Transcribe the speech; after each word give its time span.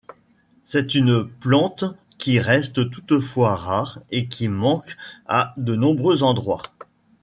C'est 0.65 0.95
une 0.95 1.27
plante 1.27 1.83
qui 2.17 2.39
reste 2.39 2.89
toutefois 2.89 3.55
rare 3.55 3.99
et 4.09 4.27
qui 4.27 4.47
manque 4.47 4.97
à 5.27 5.53
de 5.57 5.75
nombreux 5.75 6.23
endroits. 6.23 6.63